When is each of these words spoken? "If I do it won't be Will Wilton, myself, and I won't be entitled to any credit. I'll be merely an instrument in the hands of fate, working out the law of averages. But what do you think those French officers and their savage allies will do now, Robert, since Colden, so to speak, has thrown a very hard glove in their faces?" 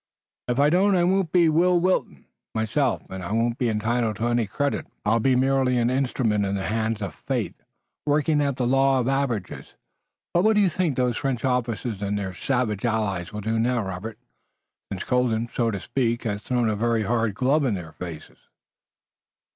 "If 0.47 0.59
I 0.59 0.71
do 0.71 0.89
it 0.95 1.03
won't 1.03 1.31
be 1.31 1.47
Will 1.47 1.79
Wilton, 1.79 2.25
myself, 2.55 3.07
and 3.11 3.23
I 3.23 3.31
won't 3.33 3.59
be 3.59 3.69
entitled 3.69 4.15
to 4.15 4.29
any 4.29 4.47
credit. 4.47 4.87
I'll 5.05 5.19
be 5.19 5.35
merely 5.35 5.77
an 5.77 5.91
instrument 5.91 6.43
in 6.43 6.55
the 6.55 6.63
hands 6.63 7.03
of 7.03 7.13
fate, 7.13 7.53
working 8.07 8.41
out 8.41 8.55
the 8.55 8.65
law 8.65 8.99
of 8.99 9.07
averages. 9.07 9.75
But 10.33 10.43
what 10.43 10.55
do 10.55 10.59
you 10.59 10.69
think 10.69 10.97
those 10.97 11.17
French 11.17 11.45
officers 11.45 12.01
and 12.01 12.17
their 12.17 12.33
savage 12.33 12.83
allies 12.83 13.31
will 13.31 13.41
do 13.41 13.59
now, 13.59 13.83
Robert, 13.85 14.17
since 14.91 15.03
Colden, 15.03 15.45
so 15.53 15.69
to 15.69 15.79
speak, 15.79 16.23
has 16.23 16.41
thrown 16.41 16.67
a 16.67 16.75
very 16.75 17.03
hard 17.03 17.35
glove 17.35 17.63
in 17.63 17.75
their 17.75 17.91
faces?" 17.91 18.39